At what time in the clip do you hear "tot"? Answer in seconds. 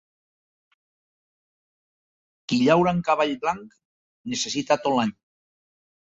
4.89-4.99